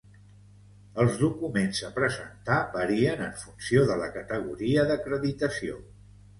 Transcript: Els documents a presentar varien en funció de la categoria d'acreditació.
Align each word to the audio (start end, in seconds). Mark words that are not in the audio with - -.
Els 1.03 1.19
documents 1.23 1.81
a 1.89 1.91
presentar 1.99 2.57
varien 2.79 3.23
en 3.27 3.37
funció 3.45 3.87
de 3.93 4.01
la 4.03 4.11
categoria 4.19 4.91
d'acreditació. 4.93 5.81